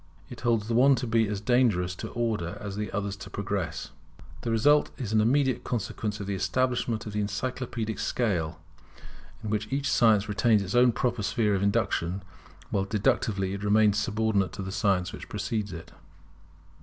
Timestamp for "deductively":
12.85-13.53